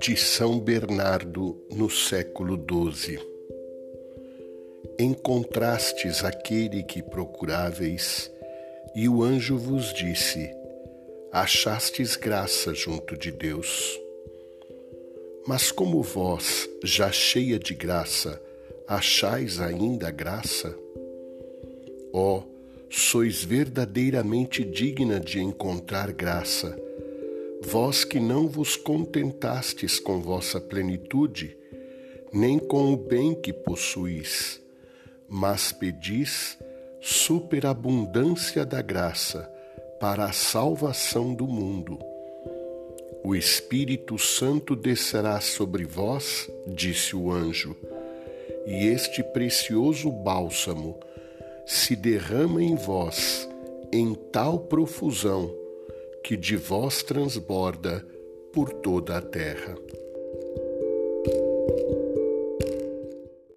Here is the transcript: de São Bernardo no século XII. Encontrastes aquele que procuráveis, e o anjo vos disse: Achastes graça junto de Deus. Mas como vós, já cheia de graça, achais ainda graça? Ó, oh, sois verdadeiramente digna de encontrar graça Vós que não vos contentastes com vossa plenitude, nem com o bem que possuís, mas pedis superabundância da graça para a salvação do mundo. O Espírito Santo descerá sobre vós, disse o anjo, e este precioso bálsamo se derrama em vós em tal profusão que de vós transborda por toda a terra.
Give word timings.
de 0.00 0.16
São 0.16 0.58
Bernardo 0.58 1.62
no 1.70 1.90
século 1.90 2.56
XII. 2.56 3.18
Encontrastes 4.98 6.24
aquele 6.24 6.82
que 6.82 7.02
procuráveis, 7.02 8.32
e 8.94 9.08
o 9.08 9.22
anjo 9.22 9.58
vos 9.58 9.92
disse: 9.92 10.50
Achastes 11.30 12.16
graça 12.16 12.74
junto 12.74 13.16
de 13.16 13.30
Deus. 13.30 14.00
Mas 15.46 15.70
como 15.70 16.02
vós, 16.02 16.68
já 16.82 17.12
cheia 17.12 17.58
de 17.58 17.74
graça, 17.74 18.40
achais 18.88 19.60
ainda 19.60 20.10
graça? 20.10 20.74
Ó, 22.12 22.38
oh, 22.38 22.49
sois 22.90 23.42
verdadeiramente 23.42 24.62
digna 24.64 25.18
de 25.18 25.40
encontrar 25.40 26.12
graça 26.12 26.76
Vós 27.62 28.04
que 28.04 28.18
não 28.18 28.48
vos 28.48 28.74
contentastes 28.74 30.00
com 30.00 30.20
vossa 30.22 30.58
plenitude, 30.58 31.56
nem 32.32 32.58
com 32.58 32.92
o 32.92 32.96
bem 32.96 33.34
que 33.34 33.52
possuís, 33.52 34.60
mas 35.28 35.70
pedis 35.70 36.58
superabundância 37.02 38.64
da 38.64 38.80
graça 38.80 39.42
para 40.00 40.24
a 40.24 40.32
salvação 40.32 41.34
do 41.34 41.46
mundo. 41.46 41.98
O 43.22 43.36
Espírito 43.36 44.18
Santo 44.18 44.74
descerá 44.74 45.38
sobre 45.40 45.84
vós, 45.84 46.50
disse 46.66 47.14
o 47.14 47.30
anjo, 47.30 47.76
e 48.66 48.86
este 48.86 49.22
precioso 49.22 50.10
bálsamo 50.10 50.98
se 51.72 51.94
derrama 51.94 52.60
em 52.60 52.74
vós 52.74 53.48
em 53.92 54.12
tal 54.12 54.58
profusão 54.58 55.54
que 56.24 56.36
de 56.36 56.56
vós 56.56 57.00
transborda 57.04 58.04
por 58.52 58.72
toda 58.72 59.16
a 59.16 59.22
terra. 59.22 59.76